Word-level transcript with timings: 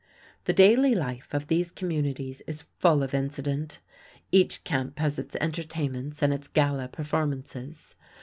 The 0.45 0.53
daily 0.53 0.95
life 0.95 1.31
of 1.31 1.45
these 1.45 1.69
communities 1.69 2.41
is 2.47 2.65
full 2.79 3.03
of 3.03 3.13
incident. 3.13 3.77
Each 4.31 4.63
camp 4.63 4.97
has 4.97 5.19
its 5.19 5.35
entertainments 5.35 6.23
and 6.23 6.33
its 6.33 6.47
gala 6.47 6.87
performances. 6.87 7.93